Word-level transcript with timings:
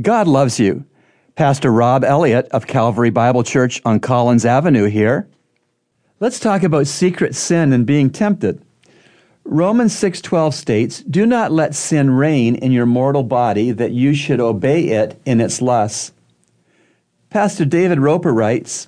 God 0.00 0.28
loves 0.28 0.60
you. 0.60 0.84
Pastor 1.34 1.72
Rob 1.72 2.04
Elliott 2.04 2.46
of 2.52 2.68
Calvary 2.68 3.10
Bible 3.10 3.42
Church 3.42 3.82
on 3.84 3.98
Collins 3.98 4.44
Avenue 4.44 4.84
here. 4.84 5.28
Let's 6.20 6.38
talk 6.38 6.62
about 6.62 6.86
secret 6.86 7.34
sin 7.34 7.72
and 7.72 7.84
being 7.84 8.10
tempted. 8.10 8.62
Romans 9.44 9.92
6:12 9.96 10.54
states, 10.54 11.02
"Do 11.02 11.26
not 11.26 11.50
let 11.50 11.74
sin 11.74 12.10
reign 12.10 12.54
in 12.54 12.70
your 12.70 12.86
mortal 12.86 13.24
body 13.24 13.72
that 13.72 13.90
you 13.90 14.14
should 14.14 14.40
obey 14.40 14.84
it 14.84 15.20
in 15.24 15.40
its 15.40 15.60
lusts." 15.60 16.12
Pastor 17.28 17.64
David 17.64 17.98
Roper 17.98 18.32
writes, 18.32 18.86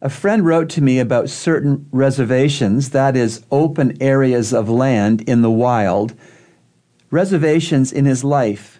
a 0.00 0.08
friend 0.08 0.46
wrote 0.46 0.68
to 0.68 0.82
me 0.82 1.00
about 1.00 1.28
certain 1.28 1.86
reservations, 1.90 2.90
that 2.90 3.16
is, 3.16 3.40
open 3.50 3.96
areas 4.00 4.52
of 4.52 4.68
land 4.68 5.22
in 5.22 5.42
the 5.42 5.50
wild, 5.50 6.14
reservations 7.10 7.90
in 7.90 8.04
his 8.04 8.22
life 8.22 8.75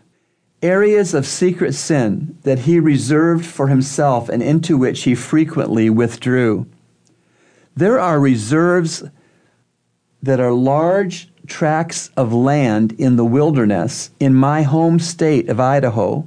areas 0.63 1.15
of 1.15 1.27
secret 1.27 1.75
sin 1.75 2.39
that 2.43 2.61
he 2.61 2.81
reserved 2.81 3.45
for 3.45 3.69
himself 3.69 4.29
and 4.29 4.43
into 4.43 4.77
which 4.77 5.03
he 5.03 5.15
frequently 5.15 5.91
withdrew. 5.91 6.67
There 7.75 8.01
are 8.01 8.19
reserves 8.19 9.05
that 10.23 10.41
are 10.41 10.53
large 10.53 11.31
tracts 11.47 12.11
of 12.17 12.33
land 12.33 12.93
in 12.93 13.17
the 13.17 13.25
wilderness 13.25 14.11
in 14.19 14.35
my 14.35 14.63
home 14.63 14.99
state 14.99 15.49
of 15.49 15.61
Idaho. 15.61 16.27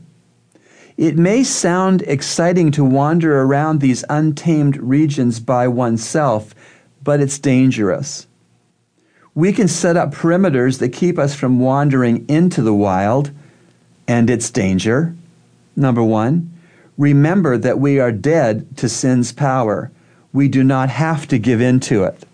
It 0.95 1.17
may 1.17 1.43
sound 1.43 2.03
exciting 2.03 2.71
to 2.71 2.83
wander 2.83 3.41
around 3.41 3.79
these 3.79 4.05
untamed 4.09 4.77
regions 4.77 5.39
by 5.39 5.67
oneself, 5.67 6.53
but 7.03 7.19
it's 7.19 7.39
dangerous. 7.39 8.27
We 9.33 9.53
can 9.53 9.67
set 9.67 9.97
up 9.97 10.13
perimeters 10.13 10.79
that 10.79 10.89
keep 10.89 11.17
us 11.17 11.35
from 11.35 11.59
wandering 11.59 12.25
into 12.27 12.61
the 12.61 12.73
wild 12.73 13.31
and 14.09 14.27
its 14.27 14.49
danger. 14.49 15.15
Number 15.75 16.03
one, 16.03 16.51
remember 16.97 17.59
that 17.59 17.79
we 17.79 17.99
are 17.99 18.11
dead 18.11 18.75
to 18.77 18.89
sin's 18.89 19.31
power. 19.31 19.91
We 20.33 20.47
do 20.47 20.63
not 20.63 20.89
have 20.89 21.27
to 21.27 21.37
give 21.37 21.61
in 21.61 21.79
to 21.81 22.05
it. 22.05 22.25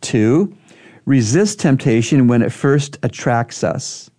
Two, 0.00 0.56
resist 1.04 1.60
temptation 1.60 2.28
when 2.28 2.40
it 2.40 2.50
first 2.50 2.98
attracts 3.02 3.62
us. 3.62 4.10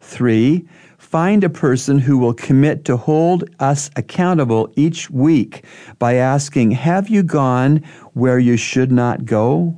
Three, 0.00 0.68
find 0.98 1.42
a 1.42 1.48
person 1.48 1.98
who 1.98 2.18
will 2.18 2.34
commit 2.34 2.84
to 2.84 2.98
hold 2.98 3.48
us 3.58 3.90
accountable 3.96 4.70
each 4.76 5.08
week 5.08 5.64
by 5.98 6.14
asking, 6.16 6.72
Have 6.72 7.08
you 7.08 7.22
gone 7.22 7.82
where 8.12 8.38
you 8.38 8.58
should 8.58 8.92
not 8.92 9.24
go? 9.24 9.74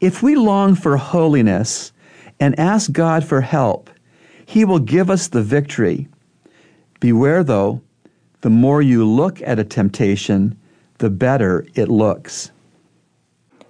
If 0.00 0.22
we 0.22 0.34
long 0.34 0.74
for 0.74 0.96
holiness 0.96 1.92
and 2.40 2.58
ask 2.58 2.90
God 2.90 3.22
for 3.22 3.42
help, 3.42 3.90
he 4.52 4.66
will 4.66 4.78
give 4.78 5.08
us 5.08 5.28
the 5.28 5.42
victory. 5.42 6.06
Beware, 7.00 7.42
though, 7.42 7.80
the 8.42 8.50
more 8.50 8.82
you 8.82 9.02
look 9.02 9.40
at 9.40 9.58
a 9.58 9.64
temptation, 9.64 10.54
the 10.98 11.08
better 11.08 11.64
it 11.74 11.88
looks. 11.88 12.50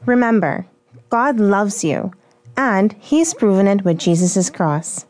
Remember, 0.06 0.66
God 1.08 1.38
loves 1.38 1.84
you, 1.84 2.10
and 2.56 2.92
He's 2.98 3.32
proven 3.32 3.68
it 3.68 3.84
with 3.84 3.96
Jesus' 3.96 4.50
cross. 4.50 5.06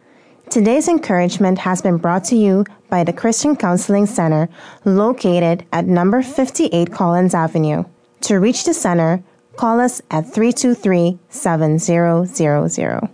Today's 0.50 0.88
encouragement 0.88 1.60
has 1.60 1.80
been 1.80 1.96
brought 1.96 2.24
to 2.24 2.36
you 2.36 2.66
by 2.90 3.02
the 3.02 3.14
Christian 3.14 3.56
Counseling 3.56 4.04
Center 4.04 4.50
located 4.84 5.64
at 5.72 5.86
number 5.86 6.20
58 6.20 6.92
Collins 6.92 7.34
Avenue. 7.34 7.84
To 8.28 8.38
reach 8.38 8.64
the 8.64 8.74
center, 8.74 9.24
call 9.56 9.80
us 9.80 10.02
at 10.10 10.30
323 10.34 11.18
7000. 11.30 13.08